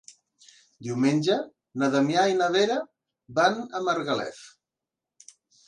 Diumenge 0.87 1.37
na 1.83 1.91
Damià 1.97 2.25
i 2.33 2.39
na 2.41 2.49
Vera 2.57 2.79
van 3.39 3.63
a 3.81 3.85
Margalef. 3.91 4.43